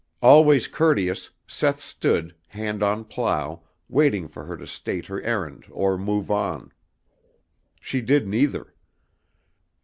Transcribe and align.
Always 0.23 0.67
courteous, 0.67 1.29
Seth 1.45 1.79
stood, 1.79 2.33
hand 2.47 2.81
on 2.81 3.05
plough, 3.05 3.61
waiting 3.87 4.27
for 4.27 4.45
her 4.45 4.57
to 4.57 4.65
state 4.65 5.05
her 5.05 5.21
errand 5.21 5.67
or 5.69 5.95
move 5.95 6.31
on. 6.31 6.71
She 7.79 8.01
did 8.01 8.27
neither. 8.27 8.73